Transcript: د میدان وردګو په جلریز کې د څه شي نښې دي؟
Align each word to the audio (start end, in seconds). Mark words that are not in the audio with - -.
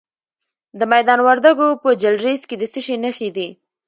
د 0.79 0.81
میدان 0.93 1.19
وردګو 1.27 1.67
په 1.83 1.89
جلریز 2.01 2.41
کې 2.49 2.55
د 2.59 2.63
څه 2.73 2.79
شي 2.85 2.95
نښې 3.03 3.29
دي؟ 3.35 3.49